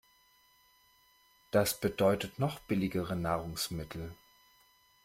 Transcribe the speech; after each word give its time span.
Das 1.51 1.79
bedeutet, 1.79 2.39
noch 2.39 2.57
billigere 2.59 3.15
Nahrungsmittel. 3.15 4.15